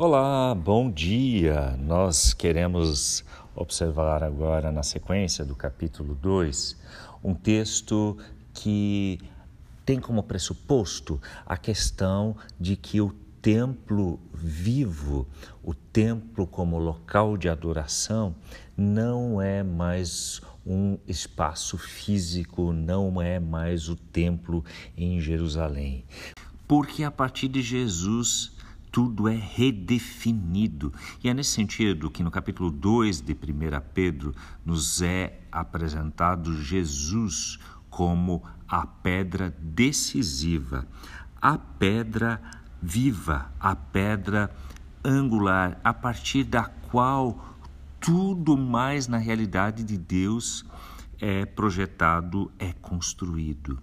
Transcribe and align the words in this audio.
Olá, 0.00 0.54
bom 0.54 0.88
dia! 0.88 1.76
Nós 1.76 2.32
queremos 2.32 3.24
observar 3.52 4.22
agora, 4.22 4.70
na 4.70 4.84
sequência 4.84 5.44
do 5.44 5.56
capítulo 5.56 6.14
2, 6.14 6.76
um 7.24 7.34
texto 7.34 8.16
que 8.54 9.18
tem 9.84 9.98
como 9.98 10.22
pressuposto 10.22 11.20
a 11.44 11.56
questão 11.56 12.36
de 12.60 12.76
que 12.76 13.00
o 13.00 13.10
templo 13.42 14.20
vivo, 14.32 15.26
o 15.64 15.74
templo 15.74 16.46
como 16.46 16.78
local 16.78 17.36
de 17.36 17.48
adoração, 17.48 18.36
não 18.76 19.42
é 19.42 19.64
mais 19.64 20.40
um 20.64 20.96
espaço 21.08 21.76
físico, 21.76 22.72
não 22.72 23.20
é 23.20 23.40
mais 23.40 23.88
o 23.88 23.96
templo 23.96 24.64
em 24.96 25.20
Jerusalém. 25.20 26.04
Porque 26.68 27.02
a 27.02 27.10
partir 27.10 27.48
de 27.48 27.62
Jesus 27.62 28.56
tudo 28.90 29.28
é 29.28 29.34
redefinido. 29.34 30.92
E 31.22 31.28
é 31.28 31.34
nesse 31.34 31.50
sentido 31.50 32.10
que 32.10 32.22
no 32.22 32.30
capítulo 32.30 32.70
2 32.70 33.20
de 33.20 33.32
1 33.32 33.36
Pedro 33.94 34.34
nos 34.64 35.02
é 35.02 35.40
apresentado 35.50 36.60
Jesus 36.62 37.58
como 37.90 38.42
a 38.68 38.86
pedra 38.86 39.54
decisiva, 39.60 40.86
a 41.40 41.56
pedra 41.56 42.40
viva, 42.80 43.50
a 43.58 43.74
pedra 43.74 44.54
angular, 45.04 45.80
a 45.82 45.92
partir 45.92 46.44
da 46.44 46.64
qual 46.64 47.56
tudo 48.00 48.56
mais 48.56 49.08
na 49.08 49.18
realidade 49.18 49.82
de 49.82 49.96
Deus 49.96 50.64
é 51.20 51.44
projetado, 51.44 52.50
é 52.58 52.72
construído. 52.72 53.78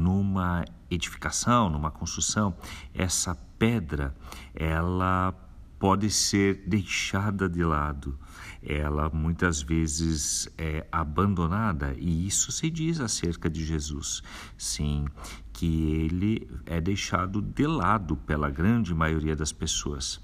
Numa 0.00 0.64
edificação, 0.90 1.68
numa 1.68 1.90
construção, 1.90 2.56
essa 2.94 3.34
pedra, 3.58 4.16
ela 4.54 5.34
pode 5.78 6.10
ser 6.10 6.64
deixada 6.66 7.48
de 7.48 7.62
lado, 7.62 8.18
ela 8.62 9.10
muitas 9.10 9.60
vezes 9.60 10.48
é 10.56 10.86
abandonada, 10.90 11.94
e 11.98 12.26
isso 12.26 12.50
se 12.50 12.70
diz 12.70 12.98
acerca 12.98 13.50
de 13.50 13.62
Jesus. 13.62 14.22
Sim, 14.56 15.06
que 15.52 15.92
ele 15.92 16.48
é 16.64 16.80
deixado 16.80 17.42
de 17.42 17.66
lado 17.66 18.16
pela 18.16 18.50
grande 18.50 18.94
maioria 18.94 19.36
das 19.36 19.52
pessoas. 19.52 20.18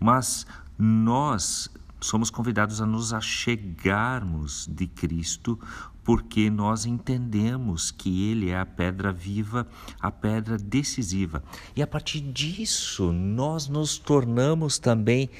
Mas 0.00 0.46
nós 0.76 1.70
somos 2.00 2.30
convidados 2.30 2.80
a 2.80 2.86
nos 2.86 3.12
achegarmos 3.12 4.66
de 4.66 4.86
Cristo, 4.86 5.58
porque 6.04 6.50
nós 6.50 6.84
entendemos 6.84 7.90
que 7.90 8.30
Ele 8.30 8.50
é 8.50 8.58
a 8.58 8.66
pedra 8.66 9.12
viva, 9.12 9.66
a 10.00 10.10
pedra 10.10 10.56
decisiva. 10.58 11.42
E 11.76 11.82
a 11.82 11.86
partir 11.86 12.20
disso, 12.20 13.12
nós 13.12 13.68
nos 13.68 13.98
tornamos 13.98 14.78
também 14.78 15.30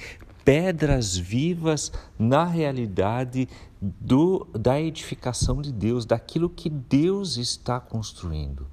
pedras 0.44 1.16
vivas 1.16 1.92
na 2.18 2.44
realidade 2.44 3.48
do, 3.80 4.46
da 4.52 4.80
edificação 4.80 5.60
de 5.60 5.72
Deus, 5.72 6.04
daquilo 6.04 6.48
que 6.48 6.70
Deus 6.70 7.36
está 7.36 7.80
construindo. 7.80 8.66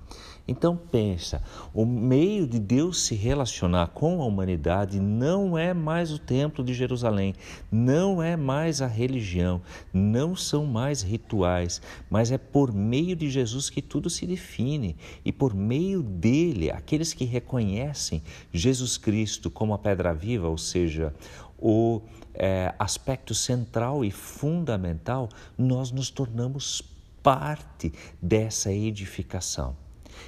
Então 0.49 0.75
pensa, 0.75 1.43
o 1.71 1.85
meio 1.85 2.47
de 2.47 2.59
Deus 2.59 3.03
se 3.03 3.13
relacionar 3.13 3.89
com 3.89 4.19
a 4.19 4.25
humanidade 4.25 4.99
não 4.99 5.55
é 5.55 5.75
mais 5.75 6.11
o 6.11 6.17
templo 6.17 6.63
de 6.63 6.73
Jerusalém, 6.73 7.35
não 7.71 8.21
é 8.21 8.35
mais 8.35 8.81
a 8.81 8.87
religião, 8.87 9.61
não 9.93 10.35
são 10.35 10.65
mais 10.65 11.03
rituais, 11.03 11.79
mas 12.09 12.31
é 12.31 12.37
por 12.39 12.73
meio 12.73 13.15
de 13.15 13.29
Jesus 13.29 13.69
que 13.69 13.79
tudo 13.79 14.09
se 14.09 14.25
define 14.25 14.97
e 15.23 15.31
por 15.31 15.53
meio 15.53 16.01
dele, 16.01 16.71
aqueles 16.71 17.13
que 17.13 17.25
reconhecem 17.25 18.23
Jesus 18.51 18.97
Cristo 18.97 19.51
como 19.51 19.75
a 19.75 19.77
pedra 19.77 20.15
viva, 20.15 20.47
ou 20.47 20.57
seja, 20.57 21.13
o 21.59 22.01
é, 22.33 22.73
aspecto 22.79 23.35
central 23.35 24.03
e 24.03 24.09
fundamental, 24.09 25.29
nós 25.55 25.91
nos 25.91 26.09
tornamos 26.09 26.81
parte 27.21 27.93
dessa 28.19 28.71
edificação. 28.71 29.75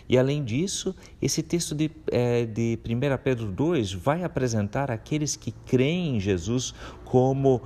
E 0.07 0.18
além 0.18 0.44
disso, 0.44 0.96
esse 1.22 1.41
texto 1.41 1.74
de, 1.74 1.91
é, 2.07 2.46
de 2.46 2.78
1 2.85 3.18
Pedro 3.24 3.52
2 3.52 3.94
vai 3.94 4.24
apresentar 4.24 4.91
aqueles 4.91 5.35
que 5.35 5.52
creem 5.52 6.18
em 6.18 6.19
Jesus 6.19 6.74
como, 7.06 7.62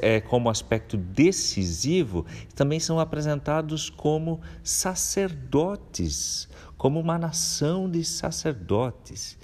é, 0.00 0.20
como 0.20 0.50
aspecto 0.50 0.96
decisivo, 0.96 2.26
também 2.54 2.80
são 2.80 2.98
apresentados 2.98 3.88
como 3.90 4.40
sacerdotes, 4.62 6.48
como 6.76 6.98
uma 6.98 7.18
nação 7.18 7.90
de 7.90 8.04
sacerdotes. 8.04 9.38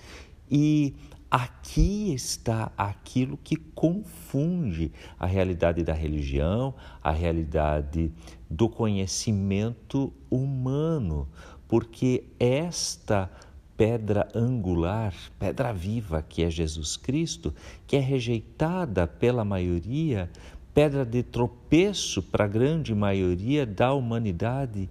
E 0.51 0.95
Aqui 1.31 2.15
está 2.15 2.73
aquilo 2.77 3.37
que 3.37 3.57
confunde 3.57 4.91
a 5.19 5.27
realidade 5.27 5.83
da 5.83 5.93
religião, 5.93 6.75
a 7.03 7.11
realidade 7.11 8.11
do 8.49 8.67
conhecimento 8.67 10.11
humano, 10.31 11.29
porque 11.69 12.25
esta 12.41 13.31
pedra 13.77 14.27
angular, 14.35 15.15
pedra 15.39 15.71
viva 15.71 16.23
que 16.27 16.43
é 16.43 16.51
Jesus 16.51 16.97
Cristo, 16.97 17.55
que 17.87 17.97
é 17.97 18.01
rejeitada 18.01 19.07
pela 19.07 19.45
maioria, 19.45 20.31
pedra 20.73 21.05
de 21.05 21.23
tropeço 21.23 22.23
para 22.23 22.47
a 22.47 22.49
grande 22.49 22.95
maioria 22.95 23.67
da 23.67 23.93
humanidade, 23.93 24.89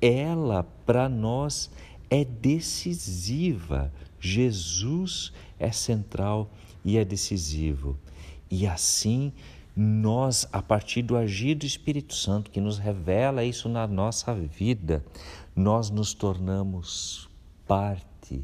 ela 0.00 0.62
para 0.86 1.10
nós 1.10 1.70
é 2.08 2.24
decisiva. 2.24 3.92
Jesus 4.26 5.32
é 5.58 5.70
central 5.70 6.50
e 6.82 6.96
é 6.96 7.04
decisivo. 7.04 7.98
E 8.50 8.66
assim, 8.66 9.34
nós, 9.76 10.48
a 10.50 10.62
partir 10.62 11.02
do 11.02 11.14
agir 11.14 11.54
do 11.54 11.66
Espírito 11.66 12.14
Santo, 12.14 12.50
que 12.50 12.58
nos 12.58 12.78
revela 12.78 13.44
isso 13.44 13.68
na 13.68 13.86
nossa 13.86 14.34
vida, 14.34 15.04
nós 15.54 15.90
nos 15.90 16.14
tornamos 16.14 17.28
parte 17.66 18.42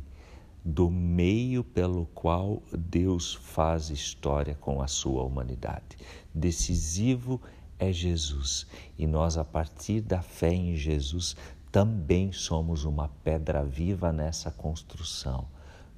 do 0.63 0.91
meio 0.91 1.65
pelo 1.65 2.05
qual 2.15 2.63
Deus 2.77 3.33
faz 3.35 3.89
história 3.89 4.55
com 4.61 4.83
a 4.83 4.87
sua 4.87 5.23
humanidade. 5.23 5.97
Decisivo 6.35 7.41
é 7.79 7.91
Jesus 7.91 8.67
e 8.99 9.07
nós, 9.07 9.39
a 9.39 9.45
partir 9.45 10.03
da 10.03 10.21
fé 10.21 10.53
em 10.53 10.77
Jesus, 10.77 11.35
também 11.73 12.33
somos 12.33 12.85
uma 12.85 13.09
pedra 13.23 13.65
viva 13.65 14.13
nessa 14.13 14.51
construção, 14.51 15.47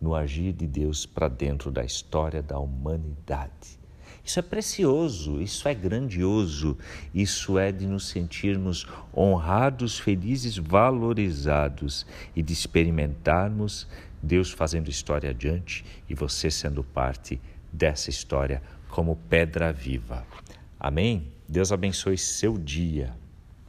no 0.02 0.16
agir 0.16 0.52
de 0.52 0.66
Deus 0.66 1.06
para 1.06 1.28
dentro 1.28 1.70
da 1.70 1.84
história 1.84 2.42
da 2.42 2.58
humanidade. 2.58 3.80
Isso 4.24 4.38
é 4.38 4.42
precioso, 4.42 5.40
isso 5.40 5.68
é 5.68 5.74
grandioso, 5.74 6.76
isso 7.14 7.58
é 7.58 7.72
de 7.72 7.86
nos 7.86 8.08
sentirmos 8.08 8.86
honrados, 9.16 9.98
felizes, 9.98 10.56
valorizados 10.58 12.04
e 12.34 12.42
de 12.42 12.52
experimentarmos 12.52 13.86
Deus 14.22 14.50
fazendo 14.50 14.88
história 14.88 15.30
adiante 15.30 15.84
e 16.08 16.14
você 16.14 16.50
sendo 16.50 16.84
parte 16.84 17.41
dessa 17.72 18.10
história 18.10 18.62
como 18.88 19.16
pedra 19.28 19.72
viva. 19.72 20.24
Amém? 20.78 21.28
Deus 21.48 21.72
abençoe 21.72 22.18
seu 22.18 22.56
dia. 22.56 23.22